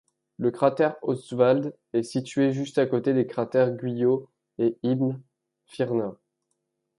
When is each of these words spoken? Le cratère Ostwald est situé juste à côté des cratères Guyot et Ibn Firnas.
Le 0.39 0.49
cratère 0.49 0.95
Ostwald 1.03 1.75
est 1.93 2.01
situé 2.01 2.53
juste 2.53 2.79
à 2.79 2.87
côté 2.87 3.13
des 3.13 3.27
cratères 3.27 3.69
Guyot 3.77 4.31
et 4.57 4.75
Ibn 4.81 5.19
Firnas. 5.67 6.15